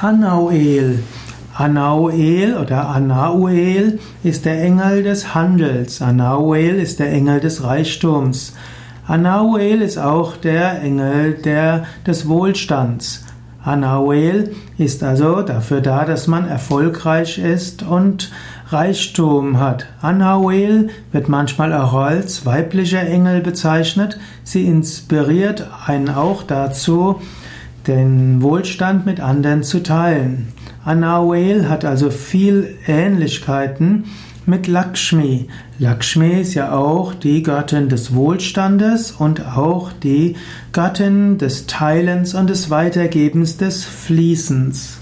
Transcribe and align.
Anauel. 0.00 1.02
Anauel 1.54 2.56
oder 2.56 2.88
Anauel 2.88 3.98
ist 4.22 4.44
der 4.44 4.62
Engel 4.62 5.02
des 5.02 5.34
Handels. 5.34 6.00
Anauel 6.00 6.78
ist 6.78 7.00
der 7.00 7.10
Engel 7.10 7.40
des 7.40 7.64
Reichtums. 7.64 8.54
Anauel 9.08 9.82
ist 9.82 9.98
auch 9.98 10.36
der 10.36 10.82
Engel 10.82 11.32
der, 11.32 11.84
des 12.06 12.28
Wohlstands. 12.28 13.24
Anauel 13.64 14.54
ist 14.78 15.02
also 15.02 15.42
dafür 15.42 15.80
da, 15.80 16.04
dass 16.04 16.28
man 16.28 16.46
erfolgreich 16.46 17.38
ist 17.38 17.82
und 17.82 18.30
Reichtum 18.68 19.58
hat. 19.58 19.86
Anauel 20.00 20.90
wird 21.10 21.28
manchmal 21.28 21.72
auch 21.72 21.94
als 21.94 22.46
weiblicher 22.46 23.02
Engel 23.02 23.40
bezeichnet. 23.40 24.20
Sie 24.44 24.64
inspiriert 24.64 25.68
einen 25.88 26.10
auch 26.10 26.44
dazu, 26.44 27.20
den 27.88 28.42
Wohlstand 28.42 29.06
mit 29.06 29.20
anderen 29.20 29.62
zu 29.62 29.82
teilen. 29.82 30.48
Anauel 30.84 31.68
hat 31.68 31.84
also 31.84 32.10
viel 32.10 32.76
Ähnlichkeiten 32.86 34.04
mit 34.46 34.66
Lakshmi. 34.66 35.48
Lakshmi 35.78 36.40
ist 36.40 36.54
ja 36.54 36.72
auch 36.72 37.14
die 37.14 37.42
Göttin 37.42 37.88
des 37.88 38.14
Wohlstandes 38.14 39.12
und 39.12 39.46
auch 39.46 39.90
die 39.92 40.36
Göttin 40.72 41.38
des 41.38 41.66
Teilens 41.66 42.34
und 42.34 42.48
des 42.48 42.70
Weitergebens 42.70 43.56
des 43.56 43.84
Fließens. 43.84 44.98